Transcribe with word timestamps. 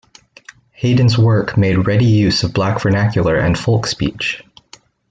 Hayden's 0.71 1.15
work 1.15 1.57
made 1.57 1.85
ready 1.85 2.05
use 2.05 2.41
of 2.41 2.55
black 2.55 2.81
vernacular 2.81 3.35
and 3.35 3.55
folk 3.55 3.85
speech. 3.85 4.41